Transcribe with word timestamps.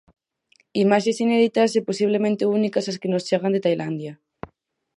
Imaxes 0.83 1.17
inéditas 1.25 1.71
e 1.79 1.81
posiblemente 1.89 2.49
únicas 2.59 2.85
as 2.91 2.99
que 3.01 3.11
nos 3.11 3.25
chegan 3.27 3.53
de 3.53 3.63
Tailandia. 3.65 4.13